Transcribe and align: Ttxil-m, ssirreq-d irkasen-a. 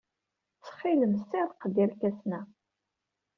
Ttxil-m, 0.59 1.13
ssirreq-d 1.21 1.75
irkasen-a. 1.83 2.41